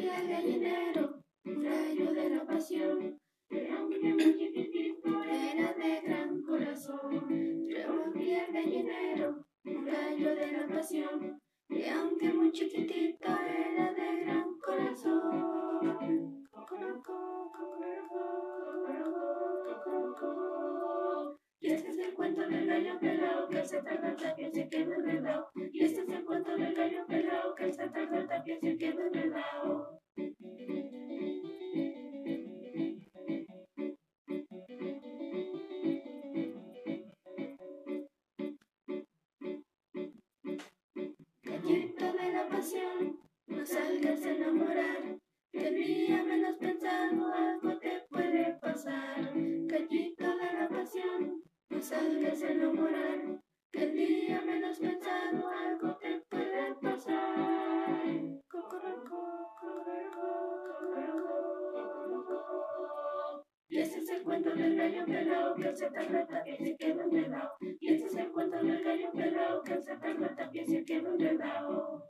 [0.00, 3.18] vida del dinero, un rayo de la pasión.
[3.50, 3.80] Era
[5.74, 11.40] de gran corazón, pero pierde dinero, un rayo de la pasión.
[11.68, 13.19] Y aunque muy chiquitito,
[25.22, 25.50] gallo.
[25.72, 26.74] Y este cuento del
[27.56, 27.88] que se
[42.12, 45.18] de la pasión, no salgas a enamorar.
[45.52, 45.74] El
[46.24, 49.32] menos pensado algo te puede pasar.
[49.34, 51.42] Gallito de la pasión,
[51.80, 53.40] a enamorar.
[53.72, 57.80] Que el día menos pensado algo te puede pasar.
[63.68, 67.50] Y este es el cuento del gallo pelado que se tarda también se queda enredado.
[67.60, 72.09] Y este es el cuento del gallo pelado que se tarda también se queda enredado.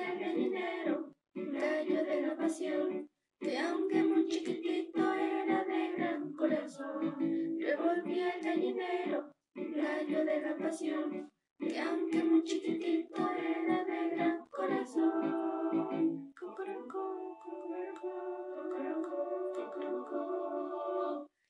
[0.00, 3.08] El gallinero, gallo de la pasión,
[3.40, 7.16] que aunque muy chiquitito era de gran corazón.
[7.58, 15.46] Revolvía el gallinero, gallo de la pasión, que aunque muy chiquitito era de gran corazón.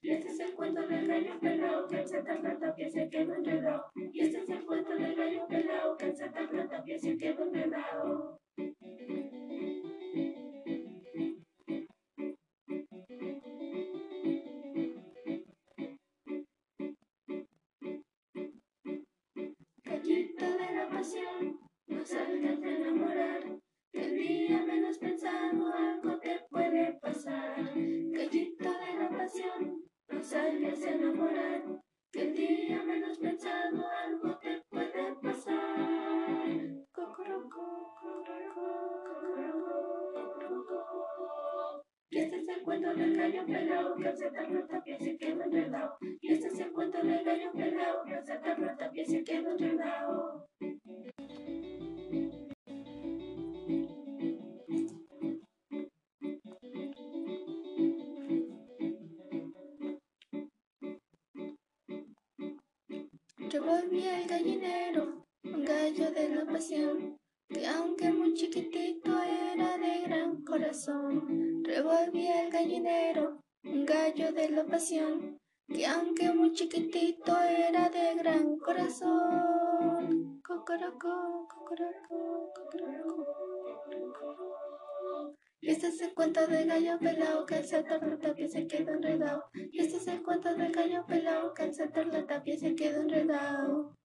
[0.03, 3.87] Y este es el cuento del gallo pelado que saltar la tapia se quedó enredado.
[4.13, 4.46] Y este
[6.87, 8.39] tapia se quedó enredado.
[19.83, 21.59] Gallito de la pasión,
[21.89, 23.43] no salgas de enamorar.
[23.93, 26.21] Que el día menos pensado algo
[42.17, 45.43] Y este es el cuento del gallo pelado que al saltar la tapia se quedó
[45.43, 45.99] enredado.
[46.23, 49.51] Y este es el cuento del gallo pelado que al saltar la tapia se quedó
[49.51, 50.49] enredado.
[63.37, 70.43] Revolvía el gallinero, un gallo de la pasión, que aunque muy chiquitito era de gran
[70.43, 71.63] corazón.
[71.65, 78.59] Revolvía el gallinero, un gallo de la pasión, que aunque muy chiquitito era de gran
[78.59, 80.41] corazón.
[80.45, 83.37] Cocorocó, cocorocó, cocorocó.
[85.61, 88.93] Y este es el cuento del gallo pelado que al saltar la tapia se quedó
[88.93, 89.45] enredado.
[89.55, 93.01] Y este es el cuento del gallo pelado que al saltar la tapia se quedó
[93.03, 93.97] enredado.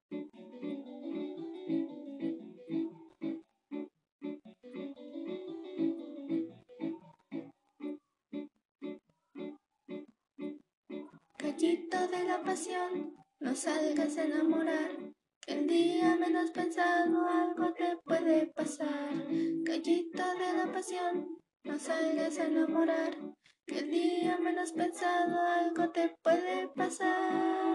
[11.52, 14.92] Gallito de la pasión, no salgas a enamorar.
[15.42, 19.12] Que el día menos pensado algo te puede pasar.
[19.64, 21.28] Gallito de la pasión,
[21.66, 23.18] no salgas a enamorar.
[23.66, 27.71] Que el día menos pensado algo te puede pasar.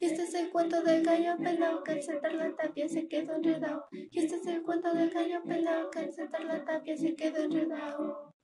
[0.00, 3.34] Y este es el cuento del gallo pelado que al saltar la tapia se quedó
[3.34, 3.86] enredado.
[3.92, 7.44] Y este es el cuento del gallo pelado que al saltar la tapia se quedó
[7.44, 8.34] enredado.